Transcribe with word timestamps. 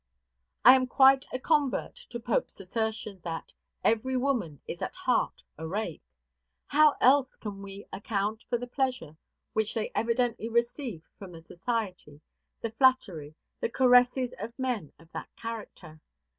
I 0.65 0.73
am 0.73 0.87
quite 0.87 1.25
a 1.31 1.37
convert 1.37 1.93
to 2.09 2.19
Pope's 2.19 2.59
assertion, 2.59 3.19
that 3.23 3.53
"Every 3.83 4.17
woman 4.17 4.59
is 4.65 4.81
at 4.81 4.95
heart 4.95 5.43
a 5.59 5.67
rake." 5.67 6.01
How 6.65 6.95
else 6.99 7.35
can 7.35 7.61
we 7.61 7.85
account 7.93 8.41
for 8.49 8.57
the 8.57 8.65
pleasure 8.65 9.15
which 9.53 9.75
they 9.75 9.91
evidently 9.93 10.49
receive 10.49 11.07
from 11.19 11.33
the 11.33 11.41
society, 11.41 12.19
the 12.61 12.71
flattery, 12.71 13.35
the 13.59 13.69
caresses 13.69 14.33
of 14.39 14.57
men 14.57 14.91
of 14.97 15.11
that 15.11 15.29
character? 15.35 16.01